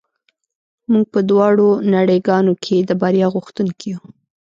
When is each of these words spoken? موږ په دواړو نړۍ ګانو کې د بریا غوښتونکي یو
موږ 0.91 1.05
په 1.13 1.19
دواړو 1.29 1.69
نړۍ 1.95 2.19
ګانو 2.27 2.53
کې 2.63 2.77
د 2.81 2.91
بریا 3.01 3.27
غوښتونکي 3.35 3.87
یو 3.93 4.01